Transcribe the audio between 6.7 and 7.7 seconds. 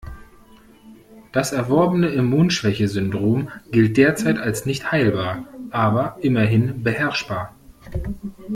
beherrschbar.